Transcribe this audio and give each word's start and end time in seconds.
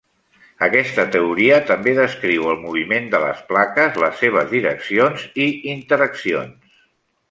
Aquesta 0.67 1.03
teoria 1.15 1.59
també 1.67 1.93
descriu 1.99 2.49
el 2.55 2.59
moviment 2.63 3.07
de 3.13 3.21
les 3.27 3.45
plaques, 3.53 4.03
les 4.07 4.19
seves 4.25 4.53
direccions 4.59 5.31
i 5.49 5.53
interaccions. 5.79 6.79